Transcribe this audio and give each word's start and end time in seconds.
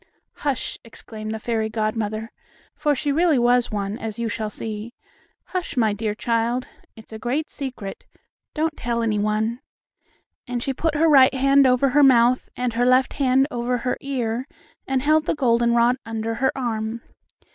"Hush!" 0.37 0.79
exclaimed 0.83 1.31
the 1.31 1.37
fairy 1.37 1.69
godmother, 1.69 2.31
for 2.73 2.95
she 2.95 3.11
really 3.11 3.37
was 3.37 3.69
one, 3.69 3.99
as 3.99 4.17
you 4.17 4.29
shall 4.29 4.49
see. 4.49 4.95
"Hush, 5.43 5.77
my 5.77 5.93
dear 5.93 6.15
child! 6.15 6.67
It's 6.95 7.13
a 7.13 7.19
great 7.19 7.51
secret. 7.51 8.03
Don't 8.55 8.75
tell 8.75 9.03
any 9.03 9.19
one," 9.19 9.59
and 10.47 10.63
she 10.63 10.73
put 10.73 10.95
her 10.95 11.07
right 11.07 11.35
hand 11.35 11.67
over 11.67 11.89
her 11.89 12.01
mouth 12.01 12.49
and 12.57 12.73
her 12.73 12.85
left 12.87 13.13
hand 13.21 13.47
over 13.51 13.77
her 13.77 13.99
ear, 14.01 14.47
and 14.87 15.03
held 15.03 15.25
the 15.27 15.35
goldenrod 15.35 15.97
under 16.03 16.33
her 16.33 16.51
arm. 16.57 17.03